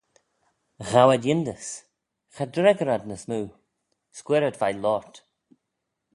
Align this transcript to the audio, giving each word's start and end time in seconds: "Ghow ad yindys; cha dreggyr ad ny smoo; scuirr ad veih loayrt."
"Ghow 0.89 1.09
ad 1.15 1.23
yindys; 1.27 1.67
cha 2.33 2.43
dreggyr 2.55 2.89
ad 2.95 3.03
ny 3.07 3.17
smoo; 3.23 3.47
scuirr 4.17 4.47
ad 4.47 4.59
veih 4.61 4.77
loayrt." 4.83 5.15